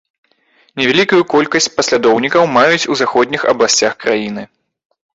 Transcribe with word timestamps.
Невялікую 0.81 1.19
колькасць 1.35 1.69
паслядоўнікаў 1.77 2.51
маюць 2.57 2.83
у 2.95 3.01
заходніх 3.05 3.41
абласцях 3.55 3.93
краіны. 4.05 4.43